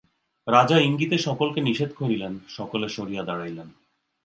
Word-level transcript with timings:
রাজা 0.47 0.77
ইঙ্গিতে 0.79 1.17
সকলকে 1.17 1.59
নিষেধ 1.61 1.91
করিলেন, 1.95 2.33
সকলে 2.47 2.87
সরিয়া 2.89 3.23
দাঁড়াইলেন। 3.23 3.67